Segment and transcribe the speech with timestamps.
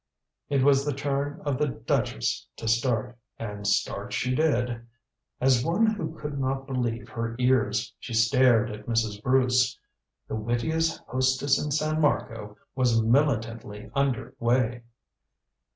[0.49, 4.81] It was the turn of the duchess to start, and start she did.
[5.39, 9.21] As one who could not believe her ears, she stared at Mrs.
[9.21, 9.77] Bruce.
[10.27, 14.81] The "wittiest hostess in San Marco" was militantly under way.